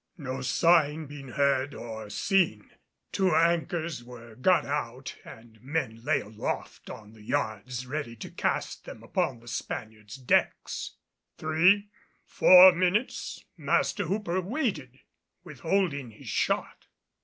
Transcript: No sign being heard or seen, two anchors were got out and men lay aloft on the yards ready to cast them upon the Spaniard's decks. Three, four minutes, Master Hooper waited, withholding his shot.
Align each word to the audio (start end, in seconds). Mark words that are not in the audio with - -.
No 0.17 0.41
sign 0.41 1.05
being 1.05 1.27
heard 1.27 1.75
or 1.75 2.09
seen, 2.09 2.71
two 3.11 3.35
anchors 3.35 4.03
were 4.03 4.33
got 4.35 4.65
out 4.65 5.15
and 5.23 5.61
men 5.61 6.03
lay 6.03 6.21
aloft 6.21 6.89
on 6.89 7.13
the 7.13 7.21
yards 7.21 7.85
ready 7.85 8.15
to 8.15 8.31
cast 8.31 8.85
them 8.85 9.03
upon 9.03 9.41
the 9.41 9.47
Spaniard's 9.47 10.15
decks. 10.15 10.95
Three, 11.37 11.89
four 12.25 12.71
minutes, 12.71 13.45
Master 13.57 14.05
Hooper 14.05 14.41
waited, 14.41 15.01
withholding 15.43 16.09
his 16.09 16.29
shot. 16.29 16.87